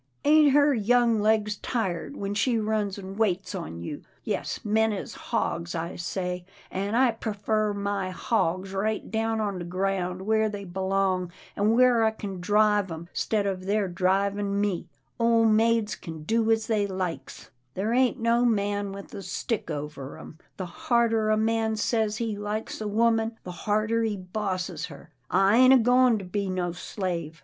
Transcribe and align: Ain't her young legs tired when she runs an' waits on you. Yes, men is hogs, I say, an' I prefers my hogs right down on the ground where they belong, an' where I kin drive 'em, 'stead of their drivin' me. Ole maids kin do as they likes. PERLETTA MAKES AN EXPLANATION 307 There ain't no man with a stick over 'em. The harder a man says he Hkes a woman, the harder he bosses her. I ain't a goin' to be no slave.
Ain't 0.25 0.53
her 0.53 0.73
young 0.73 1.19
legs 1.19 1.57
tired 1.57 2.17
when 2.17 2.33
she 2.33 2.57
runs 2.57 2.97
an' 2.97 3.17
waits 3.17 3.53
on 3.53 3.77
you. 3.83 4.01
Yes, 4.23 4.59
men 4.65 4.91
is 4.91 5.13
hogs, 5.13 5.75
I 5.75 5.95
say, 5.95 6.43
an' 6.71 6.95
I 6.95 7.11
prefers 7.11 7.75
my 7.75 8.09
hogs 8.09 8.73
right 8.73 9.11
down 9.11 9.39
on 9.39 9.59
the 9.59 9.63
ground 9.63 10.23
where 10.23 10.49
they 10.49 10.63
belong, 10.65 11.31
an' 11.55 11.75
where 11.75 12.03
I 12.03 12.09
kin 12.09 12.41
drive 12.41 12.91
'em, 12.91 13.09
'stead 13.13 13.45
of 13.45 13.65
their 13.67 13.87
drivin' 13.87 14.59
me. 14.59 14.87
Ole 15.19 15.45
maids 15.45 15.93
kin 15.93 16.23
do 16.23 16.49
as 16.49 16.65
they 16.65 16.87
likes. 16.87 17.51
PERLETTA 17.75 17.91
MAKES 17.91 18.17
AN 18.17 18.25
EXPLANATION 18.25 18.25
307 18.25 18.25
There 18.25 18.33
ain't 18.33 18.47
no 18.47 18.55
man 18.89 19.03
with 19.03 19.13
a 19.13 19.21
stick 19.21 19.69
over 19.69 20.17
'em. 20.17 20.39
The 20.57 20.65
harder 20.65 21.29
a 21.29 21.37
man 21.37 21.75
says 21.75 22.17
he 22.17 22.35
Hkes 22.37 22.81
a 22.81 22.87
woman, 22.87 23.37
the 23.43 23.51
harder 23.51 24.01
he 24.01 24.17
bosses 24.17 24.85
her. 24.87 25.11
I 25.29 25.57
ain't 25.57 25.73
a 25.73 25.77
goin' 25.77 26.17
to 26.17 26.25
be 26.25 26.49
no 26.49 26.71
slave. 26.71 27.39